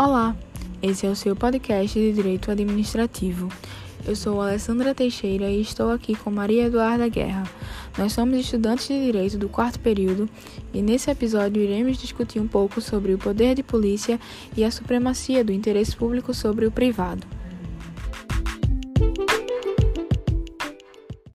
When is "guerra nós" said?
7.08-8.12